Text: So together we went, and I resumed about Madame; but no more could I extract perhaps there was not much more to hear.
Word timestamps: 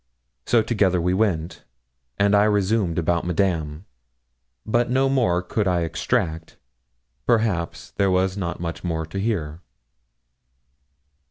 So 0.47 0.63
together 0.63 0.99
we 0.99 1.13
went, 1.13 1.63
and 2.17 2.33
I 2.35 2.45
resumed 2.45 2.97
about 2.97 3.23
Madame; 3.23 3.85
but 4.65 4.89
no 4.89 5.07
more 5.09 5.43
could 5.43 5.67
I 5.67 5.81
extract 5.81 6.57
perhaps 7.27 7.91
there 7.97 8.09
was 8.09 8.35
not 8.35 8.59
much 8.59 8.83
more 8.83 9.05
to 9.05 9.19
hear. 9.19 9.61